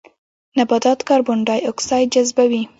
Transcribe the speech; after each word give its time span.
نباتات 0.57 0.99
کاربن 1.09 1.39
ډای 1.47 1.59
اکسایډ 1.71 2.07
جذبوي 2.13 2.61